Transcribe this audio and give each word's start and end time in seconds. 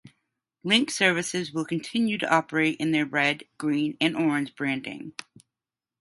Link 0.63 0.89
services 0.89 1.51
will 1.51 1.63
continue 1.63 2.17
to 2.17 2.27
operate 2.27 2.75
in 2.79 2.89
their 2.91 3.05
red, 3.05 3.43
green 3.59 3.97
and 4.01 4.15
orange 4.17 4.55
branding. 4.55 5.13